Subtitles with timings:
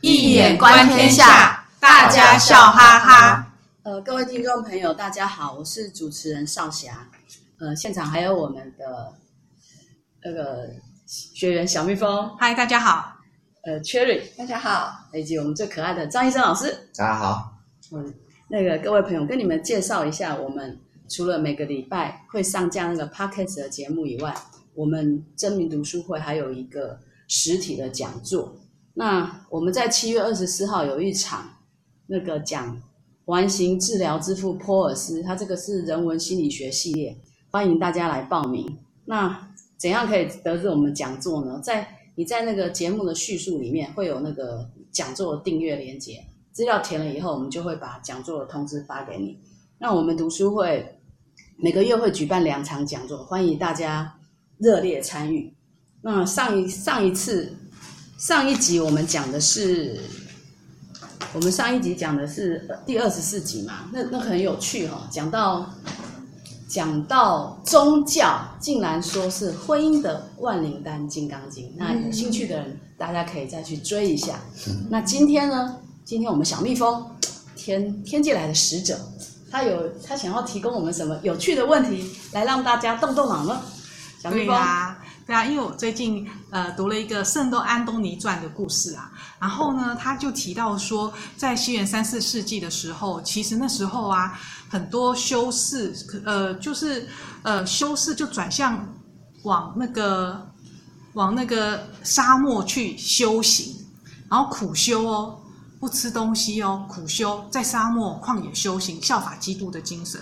[0.00, 3.52] 易眼观天下，大家笑哈哈。
[3.82, 7.08] 呃，各位听众朋友，大家好，我是主持人少霞。
[7.58, 9.12] 呃，现场还有我们的
[10.22, 10.70] 那个
[11.04, 13.16] 学员小蜜蜂，嗨，大家好。
[13.64, 17.58] 呃，Cherry，大家好，以及我们最可爱的张医生老师，大家好。
[17.92, 18.14] 嗯，
[18.48, 24.32] 那个各位朋友，跟你们介绍一下，我们除了每个礼拜会上架那个 Podcast 的节目以外，
[24.74, 28.57] 我们真名读书会还有一个实体的讲座。
[28.98, 31.48] 那我们在七月二十四号有一场
[32.08, 32.76] 那个讲
[33.26, 37.16] 完形治疗之父波尔斯，他这个是人文心理学系列，
[37.52, 38.76] 欢迎大家来报名。
[39.04, 41.60] 那怎样可以得知我们讲座呢？
[41.62, 41.86] 在
[42.16, 49.38] 你在那个节目的叙述里面会有那个讲座的订阅连接，资料填了以后，我们就会把讲座的通知发给你。
[49.78, 50.98] 那我们读书会
[51.56, 54.16] 每个月会举办两场讲座，欢迎大家。
[54.58, 55.54] 热烈参与。
[56.02, 57.54] 那上一上一次
[58.18, 59.96] 上一集我们讲的是，
[61.32, 63.88] 我们上一集讲的是第二十四集嘛？
[63.92, 65.72] 那那很有趣哈、哦，讲到
[66.66, 71.66] 讲到宗教，竟然说是婚姻的万灵丹《金刚经》。
[71.76, 74.40] 那有兴趣的人，大家可以再去追一下。
[74.90, 75.76] 那今天呢？
[76.04, 77.06] 今天我们小蜜蜂
[77.54, 78.98] 天天界来的使者，
[79.48, 83.62] 他有他想要提供我们什么有趣的问题，来让大家动动脑呢？
[84.20, 84.97] 对呀、啊，
[85.28, 94.32] 对啊，因为我最近呃读了一个《圣多安东尼传》的故事啊，然后呢，他就提到说，在西元三四世纪的时候，其实那时候啊，
[94.70, 97.06] 很多修士呃，就是
[97.42, 98.90] 呃修士就转向
[99.42, 100.50] 往那个
[101.12, 103.76] 往那个沙漠去修行，
[104.30, 105.38] 然后苦修哦，
[105.78, 110.18] 不吃东西哦，苦修在沙漠旷野修行，效法基督的精神。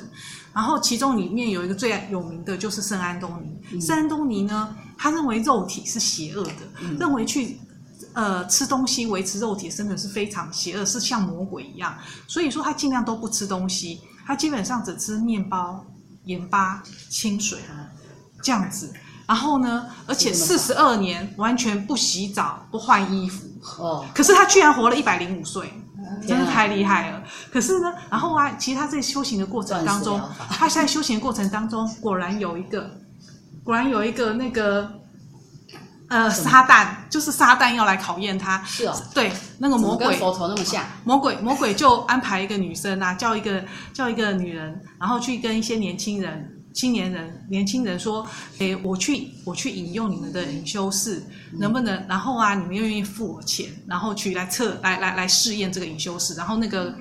[0.52, 3.56] 然后其中里面有一个最有名的就是圣安东尼。
[3.70, 7.60] 嗯、圣安东尼呢，他认为肉体是邪恶的，嗯、认为去
[8.12, 11.96] 呃吃东西维持肉体生存是非常邪恶，是像魔鬼一样。
[12.26, 15.84] 所以说他尽量都不吃东西，他基本上只吃面包、
[16.24, 17.58] 盐巴、清水
[18.42, 18.92] 这样子。
[19.26, 23.46] 然后呢，而且四十二年完全不洗澡、不换衣服。
[23.78, 25.70] 哦，可是他居然活了一百零五岁。
[26.24, 27.22] 真的太厉害了！
[27.50, 32.88] 可是呢，然后啊，其实他在修行的过程当中，他在修行的过程当中，果然有一个，
[33.66, 34.88] 果然有一个那个，
[36.08, 38.62] 呃，撒旦，就是撒旦要来考验他。
[38.64, 38.94] 是哦。
[39.12, 40.06] 对，那个魔鬼。
[40.06, 40.84] 跟佛陀那么像。
[41.02, 46.52] 魔鬼，魔鬼就安排一个女生啊，叫一个叫一个女人，然后去跟一些年轻人。
[46.72, 48.26] 青年人、年轻人说
[48.60, 51.22] ：“诶，我去，我去引用你们的隐修士，
[51.58, 52.06] 能不能？
[52.06, 56.34] 然后啊，你们愿意付我钱，然后去来测，来来来试验这个隐修士。
[56.34, 56.94] 然后那个，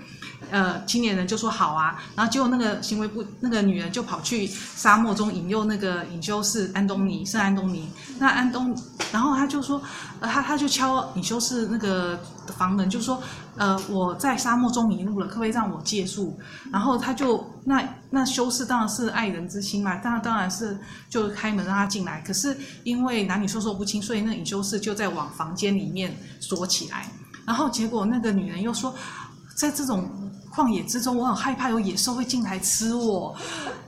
[0.52, 2.04] 呃，青年人就说好啊。
[2.16, 7.90] 然后结果那个行为不，那个女人就跑去沙漠中引诱那个隐修士安东尼，圣安东尼。
[8.20, 8.76] 那安东，
[9.12, 9.82] 然后他就说，
[10.20, 12.20] 呃，他他就敲隐修士那个
[12.58, 13.22] 房门，就说。”
[13.58, 16.38] 呃，我在沙漠中迷路了，可不可以让我借宿？
[16.74, 20.78] 然后他就那那修士当然是爱人之心嘛，当然当然是
[21.10, 22.20] 就开门让他进来。
[22.20, 27.10] 可是因为男女授受不亲，所以那隐修士就在往房间里面锁起来。
[27.46, 28.94] 然后结果那个女人又说，
[29.56, 30.25] 在这种。
[30.56, 33.36] 旷野之中，我很害怕有野兽会进来吃我，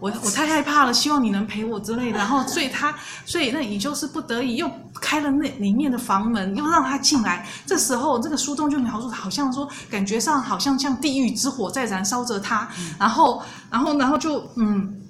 [0.02, 0.94] 我我太害怕了。
[0.94, 2.18] 希望你能陪我之类的。
[2.18, 2.94] 然后，所以他，
[3.26, 4.70] 所以那隐修士不得已又
[5.00, 7.48] 开了那里面的房门，又让他进来。
[7.66, 12.68] 这时候，这个书中就描述，好像说，感觉上好像像地狱之火在燃烧着他。
[13.00, 13.42] 然后，
[13.72, 15.02] 然后，然后就嗯，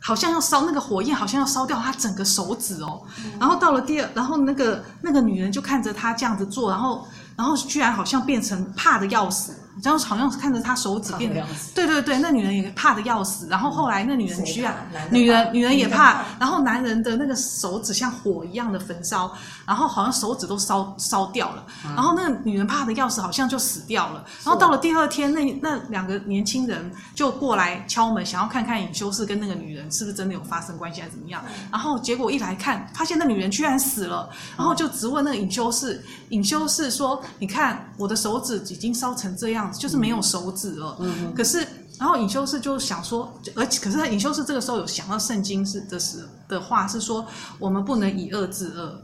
[0.00, 3.02] 好像要烧那个火焰，好像要烧掉他整个手指哦。
[3.38, 9.54] 然后到了第二，然后那个那个女人就看着他这样子做，然后，然后居然好像变成怕的要死。
[9.82, 11.32] 然后好像是看着他手指变，
[11.74, 13.46] 对对对，那女人也怕的要死。
[13.48, 14.74] 然后后来那女人居然，
[15.10, 16.22] 女人女人也怕。
[16.38, 19.32] 然后男人的那个手指像火一样的焚烧，
[19.66, 21.66] 然后好像手指都烧烧掉了。
[21.82, 24.24] 然后那个女人怕的要死，好像就死掉了。
[24.44, 31.44] 然后到了第二天，那那两个年轻人就过来敲门，想要看看尹修士跟那个女人是不是真的有发生关系还是怎么样。
[31.72, 34.28] 然后结果一来看，发现那女人居然死了。
[34.56, 41.58] 然后就质问那个尹修士，尹修士说：“你看我的手指已经烧成这样。”就是没有手指了，嗯嗯、可是，
[41.98, 47.26] 然后隐修士就想说，而且可是他隐修士这个时候有想到圣经是的时的话是说，
[47.58, 49.02] 我们不能以恶制恶，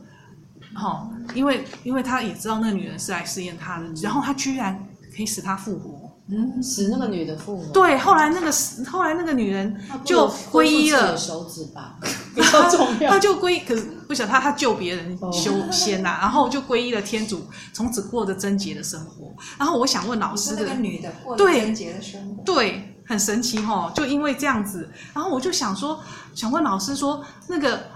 [0.74, 6.10] 哈、哦，因为因为他也知道那个女人是来试验他的，然后他居然可以使他复活。
[6.32, 7.72] 嗯，使那个女的复活。
[7.72, 8.52] 对，后来那个
[8.88, 11.16] 后来那个女人就皈依了。
[11.16, 11.96] 手指吧，
[12.36, 13.10] 比较重要。
[13.10, 19.32] 他就皈，可是不晓得他他救别人修仙呐、啊， 然后就皈依了天主，从此过着贞洁的生活。
[19.56, 23.92] 然后我想问老师的，那个女的过贞洁的生活，对，对，很神奇哈、哦。
[23.94, 26.02] 就因为这样子，然后我就想说，
[26.34, 27.86] 想问老师说，那个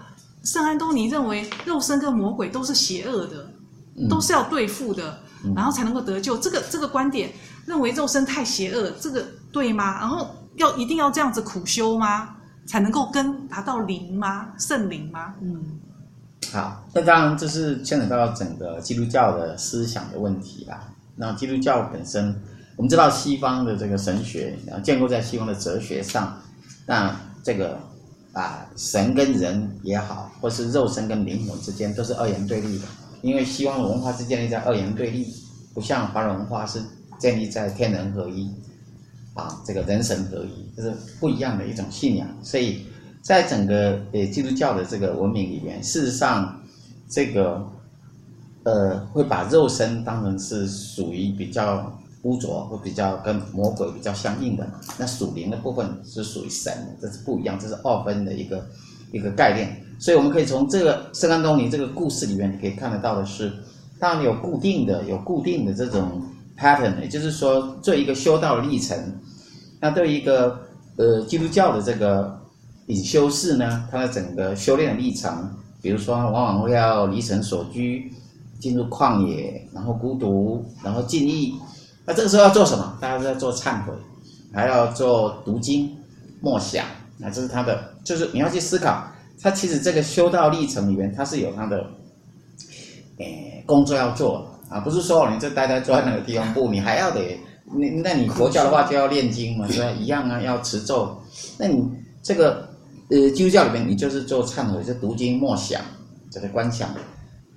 [0.45, 3.51] 圣安东尼认为肉身跟魔鬼都是邪恶的。
[4.11, 6.37] 都是要对付的，嗯、然后才能够得救。
[6.39, 7.33] 这个这个观点
[7.65, 10.01] 认为肉身太邪恶，这个对吗？
[10.01, 12.35] 然后要一定要这样子苦修吗？
[12.67, 14.49] 才能够跟达到灵吗？
[14.59, 15.33] 圣灵吗？
[15.41, 15.79] 嗯，
[16.55, 20.89] 好，那当然这是牵扯到整个基督教的思想的问题啦。
[21.17, 22.33] 那基督教本身，
[22.77, 26.41] 我们知道西方的这个神学，然后建构在西方的哲学上，
[26.87, 27.13] 那
[27.43, 27.77] 这个
[28.33, 32.85] 啊神跟人也好，或是肉身跟灵魂之间都是二元对立的。
[33.21, 35.27] 因为西方的文化是建立在二元对立，
[35.75, 36.81] 不像华人文化是
[37.19, 38.49] 建立在天人合一，
[39.35, 42.29] 啊，这个人神合一，这是不一样的一种信仰。
[42.45, 42.87] 所以
[43.25, 46.61] 在整个呃基督教的这个文明里面，事实上
[47.09, 47.67] 这个
[48.65, 54.69] 呃会把肉身当成是属于比较污浊或比较跟魔鬼比较相应的，
[54.99, 58.67] 那属灵的部分是属于神的，这是不一样，这是二分的一个
[59.11, 59.75] 一个概念。
[59.99, 63.51] 所以我们可以从这个圣安东尼这个故事里面，你可以看得到的是，
[63.99, 66.21] 当然有固定的、有固定的这种
[66.59, 68.99] pattern，也就是说，做一个修道历程。
[69.81, 70.59] 那对一个
[70.97, 72.39] 呃基督教的这个
[72.87, 75.51] 隐修士呢，他的整个修炼的历程，
[75.81, 78.13] 比如说往往会要离尘所居，
[78.61, 81.53] 进入旷野，然后孤独，然后禁欲。
[82.05, 82.99] 那这个时候要做什么？
[83.01, 83.93] 大家都在做忏悔，
[84.53, 85.97] 还要做读经、
[86.41, 86.85] 默想。
[87.17, 89.07] 那这是他的，就是你要去思考。
[89.41, 91.87] 他其实这个修道历程里面，他是有他的，
[93.19, 99.91] 诶工作要做啊，不是说你就待在坐在那个地方不，你还要得，那那你佛教的话就要念经嘛，是吧？
[99.91, 101.17] 一样啊，要持咒。
[101.59, 101.87] 那你
[102.23, 102.69] 这个
[103.11, 105.81] 呃基督教里面，你就是做忏悔，就读经默想，
[106.31, 106.89] 这个观想，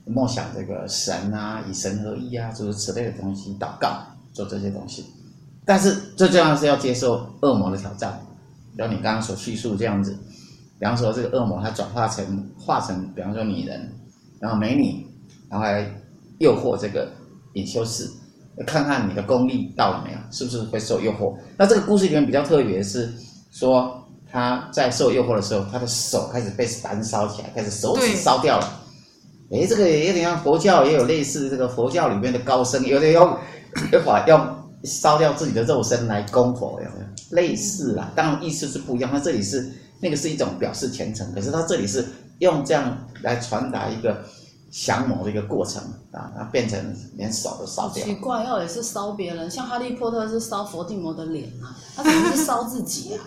[0.05, 4.01] 默想这个神啊，与神合一啊，诸如此类的东西，祷告，
[4.33, 5.05] 做这些东西。
[5.65, 8.19] 但是最重要是要接受恶魔的挑战，
[8.75, 10.17] 比如你刚刚所叙述这样子。
[10.79, 13.91] 比方说，这个恶魔它转化成化成，比方说女人，
[14.39, 15.03] 然后美女，
[15.49, 15.91] 然后来
[16.37, 17.11] 诱惑这个
[17.53, 18.07] 隐修士，
[18.67, 21.35] 看看你的功力到了没有，是不是会受诱惑？
[21.57, 23.11] 那这个故事里面比较特别是，
[23.49, 24.06] 说
[24.37, 28.83] 他在受诱惑的时候，他的手开始被燃烧起来，开始手指烧掉了。
[29.51, 33.35] 哎，这个也有点像佛教，也有类似这个佛教里面的高僧，有点用
[33.91, 34.47] 一会儿用
[34.83, 37.05] 烧掉自己的肉身来供佛，有没有？
[37.31, 39.09] 类似啦，当然意思是不一样。
[39.11, 39.71] 那这里是。
[39.99, 42.05] 那个是一种表示虔诚，可是他这里是
[42.37, 44.23] 用这样来传达一个
[44.69, 45.81] 降魔的一个过程
[46.11, 46.79] 啊，它变成
[47.15, 48.05] 连手都烧掉。
[48.05, 53.17] 奇怪，要也是烧别人，像哈利波特是烧伏地魔的脸啊，他怎么是烧自己啊？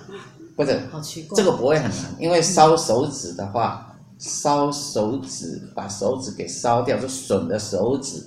[0.61, 8.23] 不是，好奇怪，这个不会很难，因为烧手指的话，烧手指把手指给烧掉，就损的手指，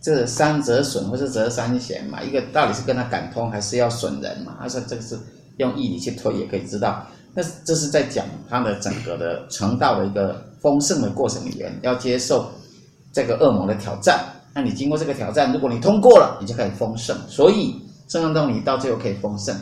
[0.00, 4.56] 这个三折损或是折三弦嘛，一个到底是跟他感通，还是要损人嘛？
[4.60, 5.18] 他说这个是
[5.56, 7.04] 用义理去推也可以知道。
[7.34, 12.48] 那这是在讲他的整个的成道的一个丰盛的过程里面，要接受
[13.12, 14.24] 这个恶魔的挑战。
[14.54, 17.16] 那你经过这个挑战，如果你通过了，你就可以丰盛。
[17.26, 17.74] 所以
[18.06, 19.52] 圣安东尼到最后可以丰盛。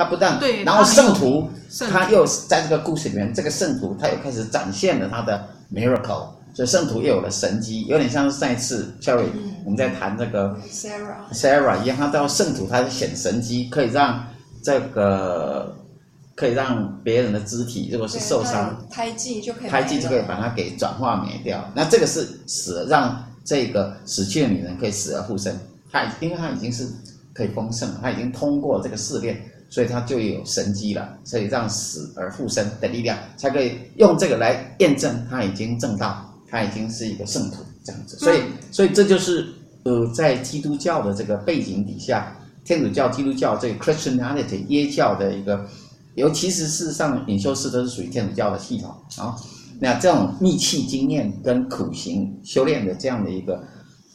[0.00, 1.50] 他不但对，然后圣徒
[1.90, 9.26] 他又在这个故事里面，这个圣徒他又开始展现了他的 miracle，所以圣徒又有了神机，有点像是上一次 Cherry
[9.64, 14.26] 我们在谈这个 Sarah Sarah 一样，他到圣徒他显神机，可以让
[14.62, 15.76] 这个。
[16.36, 21.62] 可以让别人的肢体，如果是受伤，胎记就可以，胎记就可以把它给转化灭掉。
[21.74, 25.54] 那这个是死了，让这个死去的女人可以死而复生。
[25.92, 26.88] 她因为她已经是
[27.34, 29.38] 可以丰盛了，她已经通过这个试炼，
[29.70, 31.16] 所以他就有神迹了。
[31.24, 38.18] 所以让死而复生的力量，才可以用这个来验证他已经证道，他已经是一个圣徒这样子。
[38.18, 39.46] 所以，所以这就是
[39.84, 45.66] 呃，在基督教的这个背景底下，天主教、基督教这个 Christianity 耶教的一个。
[46.16, 49.36] 尤其是事实上，隐修士都是属于天主教的系统啊。
[49.78, 53.62] 那这种密契经验跟苦行修炼的这样的一个，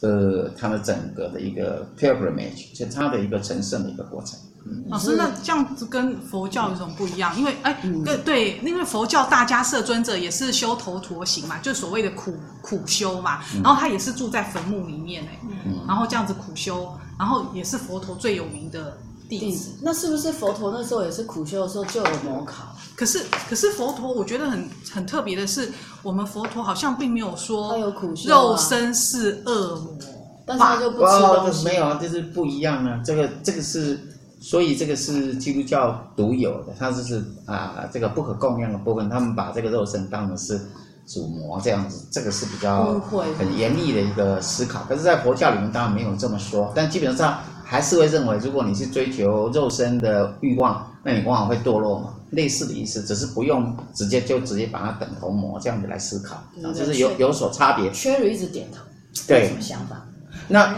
[0.00, 4.38] 呃，他的整个的一个 pilgrimage，就他的一个成圣的一个过程。
[4.68, 7.38] 嗯、老师，那这样子跟佛教有什么不一样？
[7.38, 13.40] 因为哎，对对，因为佛教大家设尊者也是修头陀行嘛，就所谓的苦苦修嘛。
[13.62, 18.98] 然后他也是住在坟墓里面哎，嗯、然后这样子苦修，然后也是佛陀最有名的。
[19.28, 22.64] 弟子，那是不是佛陀那时候也是苦修的时候就有魔考？
[22.94, 25.70] 可是，可是佛陀，我觉得很很特别的是，
[26.02, 29.98] 我们佛陀好像并没有说有苦修，肉身是恶魔，
[30.46, 31.64] 但是他就不吃东西。
[31.64, 33.02] 没有啊，就是不一样啊。
[33.04, 34.00] 这个，这个是，
[34.40, 40.58] 所以这个是基督教独有的，它就是啊，这个不可供养的部分，他们把这个肉身当成是
[41.06, 42.98] 主魔这样子，这个是比较
[43.38, 44.82] 很严厉的一个思考。
[44.88, 47.40] 可是，在佛教里面当然没有这么说，但基本上。
[47.68, 52.14] 还是会认为，如果你是追求肉身的欲望，那你往往会堕落嘛。
[52.30, 57.90] 类似的意思，只是不用直接就直接把它等同魔这样子来思考，啊，就是有有所差别。
[57.90, 58.78] Cherry 一直点头，
[59.26, 60.04] 对有什么想法？
[60.48, 60.68] 那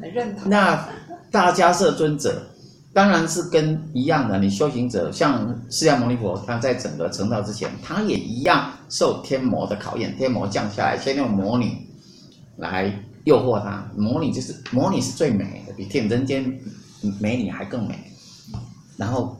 [0.00, 0.50] 没有认同。
[0.50, 0.88] 那
[1.30, 2.42] 大迦叶尊者
[2.92, 11.76] 当然是跟一样的，你修行者像释迦牟尼佛，他在整个成道之前，他也一样受天魔的考验，天魔降下来，先用魔女
[12.56, 12.92] 来
[13.24, 13.84] 诱惑他。
[13.96, 16.44] 魔女就是魔女是最美的，比天人间
[17.20, 17.98] 美女还更美。
[18.96, 19.36] 然后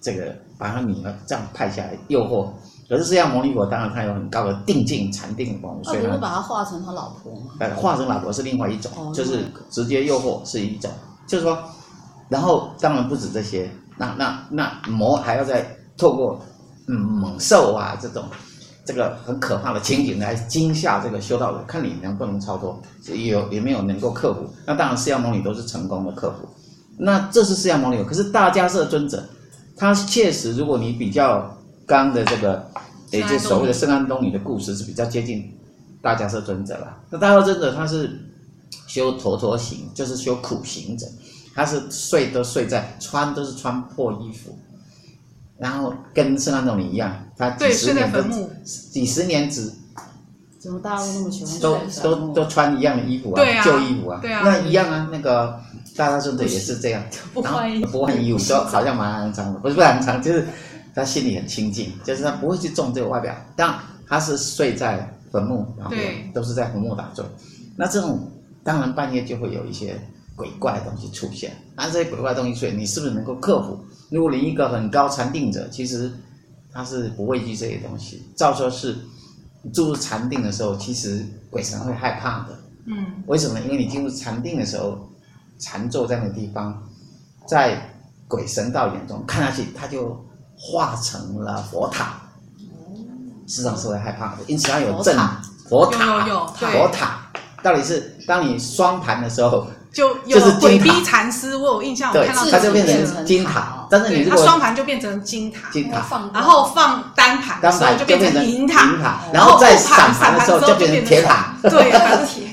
[0.00, 2.48] 这个把他女儿这样派下来诱惑，
[2.88, 7.52] 可是释迦牟尼佛当然他有很高的定境禅定的功夫，所以他他不是把他化成他老婆吗？
[7.60, 10.90] 呃，化成老婆是另外一种，哦就是直接诱惑是一种，
[11.26, 11.56] 就是说，
[12.28, 15.64] 然后当然不止这些，那那那魔还要再
[15.96, 16.40] 透过
[16.88, 18.24] 嗯猛兽啊这种
[18.90, 24.52] 这个很可怕的情景来惊吓这个修道人，看你能不能超脱，有有没有能够克服。
[24.66, 26.48] 那当然释迦牟尼都是成功的克服，
[26.98, 29.22] 那这是释迦牟尼，可是大迦叶尊者，
[29.76, 31.56] 他确实如果你比较
[31.86, 32.68] 刚的这个，
[33.12, 35.48] 也就所谓的圣安东尼的故事是比较接近。
[36.02, 38.18] 大迦叶尊者了，那大迦叶尊者他是
[38.88, 41.06] 修陀陀行，就是修苦行者，
[41.54, 44.58] 他是睡都睡在穿都是穿破衣服，
[45.60, 48.20] 然后跟圣安东尼一样，他几十年都
[48.64, 49.70] 几十年只
[50.58, 55.60] 怎么大家都那么喜欢都都都穿一样的衣服啊，啊旧衣服啊，对啊，那一样啊，那个
[55.96, 57.02] 大迦叶尊者也是这样，
[57.32, 60.46] 不换衣服，不换衣服，都好像蛮肮脏的，不是不肮脏，就是
[60.94, 63.72] 他心里很清净，就是他不会去重这个外表，但
[64.08, 65.08] 他是睡在。
[65.32, 65.94] 坟墓，然后
[66.34, 67.24] 都是在坟墓打坐。
[67.76, 68.28] 那这种
[68.64, 69.96] 当然半夜就会有一些
[70.34, 71.52] 鬼怪的东西出现。
[71.76, 73.78] 那这些鬼怪的东西出现，你是不是能够克服？
[74.10, 76.12] 如果你一个很高禅定者，其实
[76.72, 78.22] 他是不畏惧这些东西。
[78.36, 78.98] 照说是
[79.72, 82.58] 进入禅定的时候，其实鬼神会害怕的。
[82.86, 83.60] 嗯，为什么？
[83.60, 85.08] 因为你进入禅定的时候，
[85.58, 86.82] 禅坐在那个地方，
[87.46, 87.80] 在
[88.26, 90.22] 鬼神道眼中看下去，他就
[90.56, 92.20] 化成了佛塔。
[93.46, 95.18] 实际上是会害怕的，因此它有镇
[95.68, 97.30] 佛塔，有有有佛塔。
[97.64, 103.86] 到底是当你双盘的时候，就就是鬼逼禅师，我有印象，我看到它就变成金塔。
[103.90, 111.56] 但是你如果它双盘就变成金塔，金塔，然后放单盘，的时候就变成银塔，然后再散盘的时候就变成铁塔。
[111.62, 111.90] 对，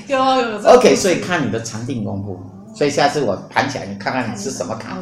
[0.08, 0.58] 有有有。
[0.76, 2.38] OK，所以看你的禅定功夫。
[2.74, 4.96] 所以下次我盘起来，你看看你是什么卡。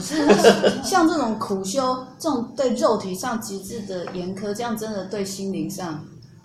[0.82, 6.02] 像这种苦修，这种对肉体上极致的严苛，这样真的对心灵上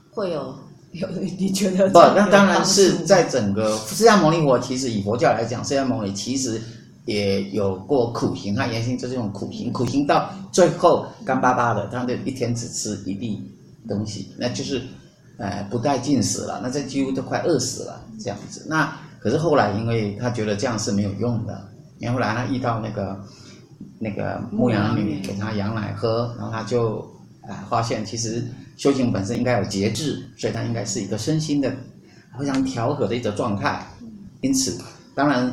[0.09, 0.53] 会有
[0.91, 1.07] 有？
[1.37, 1.87] 你觉得？
[1.89, 6.61] 不，那当然是在整个释迦牟尼佛，其实以佛教来讲，释迦牟尼其实
[7.05, 13.41] 也有过苦行，他原先就是用苦行，苦行到最后干巴巴的，他就一天只吃一粒
[13.87, 14.81] 东西，那就是
[15.37, 18.65] 呃不带进食了，那这几乎都快饿死了这样子。
[18.69, 21.67] 那可是后来，因为他觉得这样是没有用的，
[21.99, 23.19] 然后后来他遇到那个
[23.99, 26.99] 那个牧羊女给他羊奶喝，然后他就
[27.41, 28.43] 啊、呃、发现其实
[28.77, 31.71] 修行本身应该有节制，所以他应该是一个身心的
[32.39, 33.85] 非常调和的一种状态。
[34.41, 34.79] 因此，
[35.13, 35.51] 当然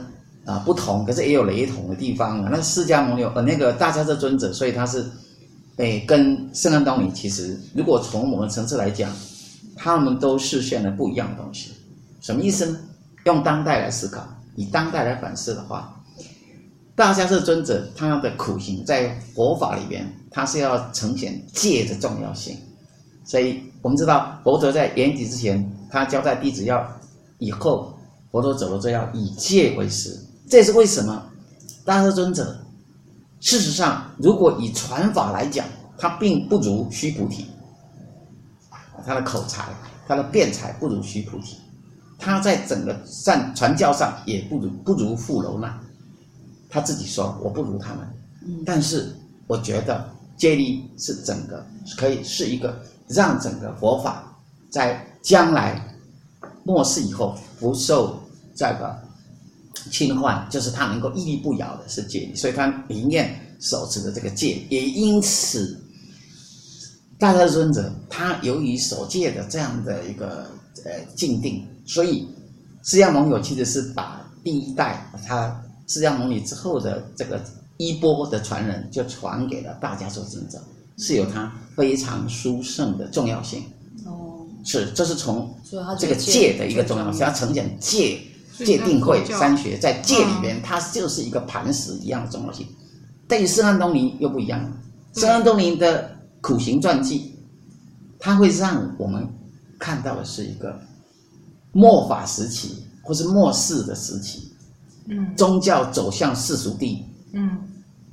[0.49, 2.49] 啊、不同，可是也有雷同的地方啊。
[2.51, 5.05] 那释迦牟尼呃那个大迦叶尊者，所以他是
[5.77, 9.13] 诶跟圣安东尼其实如果从某个层次来讲，
[9.77, 11.73] 他们都实现了不一样的东西。
[12.23, 12.79] 什么意思呢？
[13.25, 14.27] 用当代来思考，
[14.57, 15.95] 以当代来反思的话，
[16.97, 22.57] 大迦叶尊者他的苦行在佛法里边，他是要呈现戒的重要性。
[23.23, 26.83] 所以我们知道，佛陀在圆寂之前，他交代弟子要
[27.37, 27.95] 以后
[28.31, 30.19] 佛陀走了之后要以戒为师。
[30.49, 31.31] 这是为什么？
[31.85, 32.59] 大师尊者
[33.41, 35.65] 事实上，如果以传法来讲，
[35.97, 37.47] 他并不如须菩提，
[39.07, 39.69] 他的口才、
[40.07, 41.57] 他的辩才不如须菩提。
[42.19, 45.81] 他在整个上传教上也不如不如富楼那，
[46.69, 49.15] 他自己说我不如他们，但是
[49.47, 50.05] 我觉得
[50.37, 51.65] 接力是整个
[51.97, 54.37] 可以是一个让整个佛法
[54.69, 55.81] 在将来
[56.65, 58.21] 末世以后不受
[58.55, 58.99] 这个
[59.91, 63.29] 侵犯，就是他能够屹立不摇的是戒，所以他宁愿
[63.61, 65.79] 手持的这个戒，也因此
[67.19, 70.47] 大德尊者他由于守戒的这样的一个
[70.85, 71.67] 呃静定。
[71.85, 72.29] 所以，
[72.83, 77.43] 释迦牟尼其实是把第一代他释迦牟尼之后的这个
[77.79, 80.63] 衣钵的传人，就传给了大迦叶尊者，
[80.99, 83.63] 是有他非常殊胜的重要性。
[84.05, 85.53] 哦，是，这是从
[85.99, 88.21] 这个戒的一个重要性，要呈现戒
[88.65, 92.67] 戒定会三学在界里边，它就是一个磐石一样的重要性。
[93.27, 94.61] 但与圣安东尼又不一样，
[95.15, 96.11] 圣安东尼的
[96.41, 97.35] 苦行传记，
[98.19, 99.29] 它会让我们
[99.79, 100.79] 看到的是一个。
[101.73, 104.51] 末法时期，或是末世的时期，
[105.07, 107.59] 嗯，宗教走向世俗地，嗯，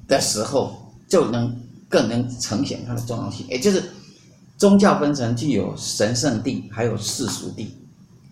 [0.08, 0.76] 的时候，
[1.08, 1.56] 就能
[1.88, 3.48] 更能呈现它的重要性。
[3.48, 3.82] 也就是
[4.58, 7.68] 宗教分成具有神圣地，还有世俗谛。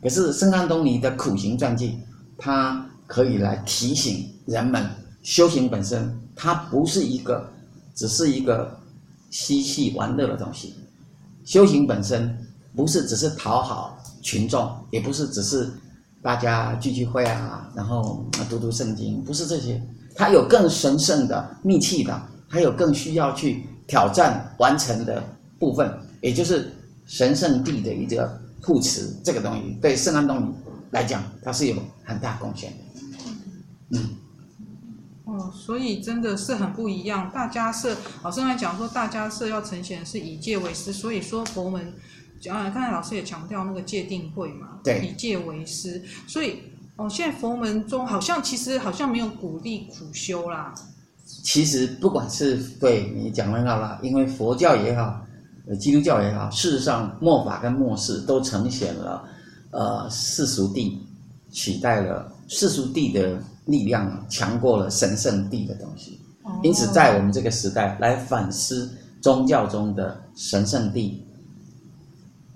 [0.03, 1.97] 可是圣安东尼的苦行传记，
[2.37, 4.85] 它可以来提醒人们，
[5.21, 7.49] 修行本身它不是一个，
[7.95, 8.77] 只是一个
[9.29, 10.73] 嬉戏玩乐的东西。
[11.45, 12.37] 修行本身
[12.75, 15.71] 不是只是讨好群众，也不是只是
[16.21, 19.81] 大家聚聚会啊，然后读读圣经，不是这些。
[20.15, 25.23] 它有更神圣的、密契的，还有更需要去挑战完成的
[25.57, 26.69] 部分，也就是
[27.05, 28.42] 神圣地的一个。
[28.63, 30.53] 护持这个东西对圣安东尼
[30.91, 32.77] 来讲，它是有很大贡献的。
[33.91, 34.09] 嗯，
[35.25, 37.29] 哦，所以真的是很不一样。
[37.33, 41.93] 大家社老师还讲说，大家社要呈现是以戒为师，所以说佛门
[42.39, 46.01] 讲，刚才老师也强调那个戒定慧嘛，对，以戒为师。
[46.25, 46.59] 所以
[46.95, 50.73] 哦，现在佛门中好像其实好像没有鼓励苦修啦。
[51.25, 55.19] 其实不管是对你讲的好啦，因为佛教也好。
[55.65, 59.23] 呃，基督教也好，事实上末法跟末世都呈现了，
[59.71, 61.01] 呃，世俗地
[61.51, 66.19] 取代了世俗地的力量，强过了神圣地的东西。
[66.61, 68.91] 因此，在我们这个时代来反思
[69.21, 71.25] 宗教中的神圣地，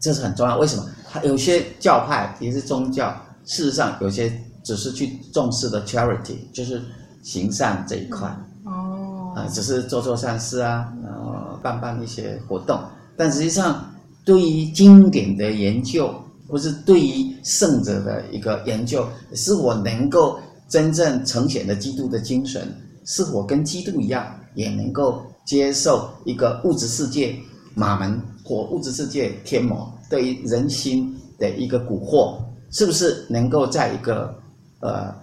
[0.02, 0.58] 这是很重要。
[0.58, 0.86] 为什么？
[1.10, 4.30] 它有些教派也是宗教，事实上有些
[4.62, 6.82] 只是去重视的 charity，就是
[7.24, 8.28] 行善这一块。
[8.66, 12.78] 哦，啊，只是做做善事啊，然后办办一些活动。
[13.18, 13.94] 但实际上，
[14.24, 16.14] 对于经典的研究，
[16.48, 22.72] 或是对于圣者的一个研究，是否能够真正呈现的基督的精神，
[23.06, 27.36] 是否跟基督一样，也能够接受一个物质世界
[27.74, 32.38] 马门或物质世界天魔对于人心的一个蛊惑，
[32.70, 34.34] 是不是能够在一个
[34.82, 35.14] 呃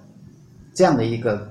[0.75, 1.49] 这样的一个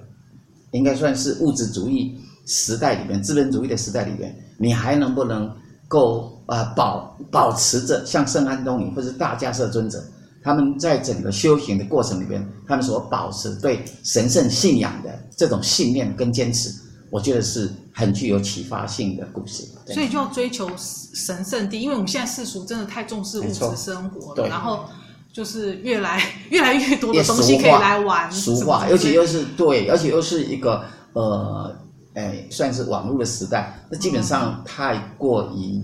[0.71, 5.49] 应该算是物质主义时代里面，资本主义的时代里面，你还能不能
[5.93, 6.31] 够？
[6.45, 10.03] 啊、呃，保保持着像圣安东尼或者大迦叶尊者，
[10.43, 16.69] 他们在整个修行的过程里边，他们所保持对神圣信仰的这种信念跟坚持，
[17.09, 19.63] 我觉得是很具有启发性的故事。
[19.87, 24.83] 所以就要追求神圣地，因为我们现在世俗真的太重视物质生活了，然后
[25.31, 31.73] 就是越来越来越多的东西可以来玩，俗化，尤其又是对，而且又是一个呃，
[32.13, 35.81] 哎，算是网络的时代，那基本上太过于。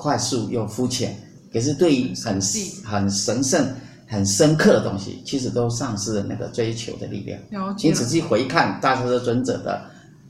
[0.00, 1.12] 快速又肤浅，
[1.52, 2.40] 可是对于很
[2.84, 3.68] 很神圣、
[4.06, 7.74] 很深刻的东西，其实都丧失了那个追求的力量。
[7.82, 9.82] 你仔细回看大师的尊者的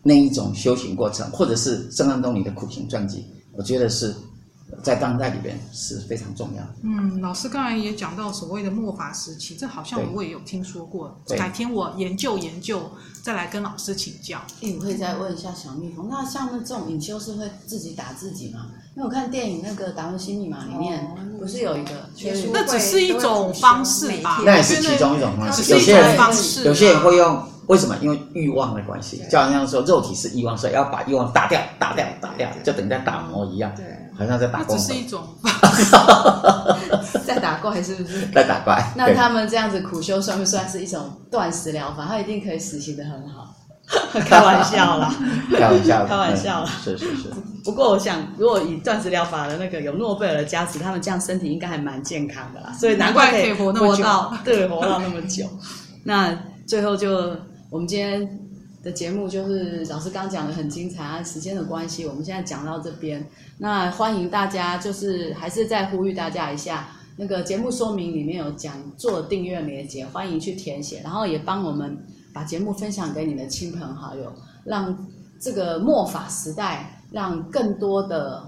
[0.02, 4.14] 那一种修行过程，或者是圣安东尼的苦行传记，我觉得是。
[4.82, 6.68] 在当代里边是非常重要的。
[6.82, 11.20] 嗯，老师刚才也讲到所谓的末法时期，这好像我也有听说过。
[11.36, 12.90] 改天我研究研究，
[13.22, 14.38] 再来跟老师请教。
[14.60, 18.66] 你可以再问一下小蜜蜂，那像那这种隐修是会自己打自己吗？
[18.94, 21.06] 因为我看电影那个《达文西密码》里面
[21.38, 22.08] 不是有一个，
[22.52, 24.42] 那只是一种方式吧？
[24.44, 25.72] 那也是其中一种方式。
[25.72, 26.16] 有些人
[26.64, 27.96] 有些人会用，为什么？
[28.02, 33.72] 因为欲望的关系，就好像说肉体是欲望，所以要把欲望打掉、打掉、打掉，就等于在打磨一样。
[33.76, 33.84] 对。
[34.18, 35.22] 好像在打怪，这是一种
[37.24, 38.26] 在打怪，是不是？
[38.34, 38.92] 在打怪。
[38.96, 42.04] 那他们这样子苦修算不算是一种断食疗法？
[42.04, 43.54] 他一定可以实行的很好。
[44.26, 45.14] 开玩笑啦，
[45.56, 46.70] 开玩笑，开玩笑啦。
[46.84, 47.30] 是是是。
[47.64, 52.72] 不过我想，如果以断食疗法的那个有诺贝尔的加持，他们这样身体应该还蛮健康的啦。
[52.72, 54.04] 所以难怪可以活那么久，
[54.44, 55.46] 对，活到那么久。
[56.04, 57.36] 那最后就
[57.70, 58.28] 我们今天。
[58.88, 63.22] 的节目就是老师刚讲的很精彩啊，时间的关系，我们现在讲到这边。
[63.58, 71.98] 那欢迎大家，就是还是再呼吁大家一下，那个节目说明里面有讲做订阅连接，欢迎去填写，然后也帮我们
[72.32, 74.32] 把节目分享给你的亲朋好友，
[74.64, 75.06] 让
[75.38, 78.42] 这个末法时代，让更多的、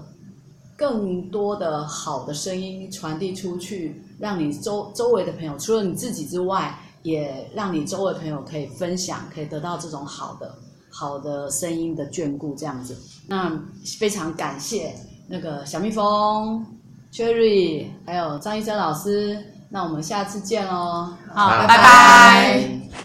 [0.75, 6.75] 更多的好的声音传递出去，让你周周围的朋友，除了你自己之外。
[7.03, 10.55] 也让你周围朋友可以分享，可以得到这种好的、
[10.89, 12.97] 好的声音的眷顾，这样子。
[13.27, 13.51] 那
[13.99, 14.95] 非常感谢
[15.27, 16.65] 那个小蜜蜂、
[17.11, 19.43] Cherry，还有张医生老师。
[19.69, 21.13] 那我们下次见喽！
[21.33, 21.67] 好，拜拜。
[21.67, 22.80] 拜拜。